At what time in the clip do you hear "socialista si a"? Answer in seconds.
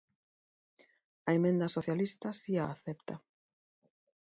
1.77-2.65